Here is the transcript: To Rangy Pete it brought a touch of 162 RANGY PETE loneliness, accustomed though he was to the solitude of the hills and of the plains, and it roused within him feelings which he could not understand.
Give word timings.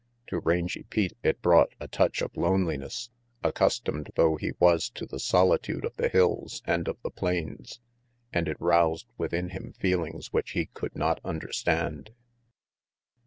To 0.29 0.39
Rangy 0.39 0.81
Pete 0.89 1.13
it 1.21 1.43
brought 1.43 1.75
a 1.79 1.87
touch 1.87 2.23
of 2.23 2.31
162 2.35 2.41
RANGY 2.41 2.41
PETE 2.41 2.49
loneliness, 2.49 3.09
accustomed 3.55 4.09
though 4.15 4.35
he 4.35 4.53
was 4.59 4.89
to 4.89 5.05
the 5.05 5.19
solitude 5.19 5.85
of 5.85 5.95
the 5.97 6.09
hills 6.09 6.63
and 6.65 6.87
of 6.87 6.97
the 7.03 7.11
plains, 7.11 7.79
and 8.33 8.47
it 8.47 8.59
roused 8.59 9.11
within 9.19 9.49
him 9.49 9.73
feelings 9.73 10.33
which 10.33 10.53
he 10.53 10.65
could 10.65 10.95
not 10.95 11.19
understand. 11.23 12.15